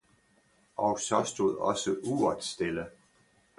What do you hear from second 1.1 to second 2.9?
stod også uret stille.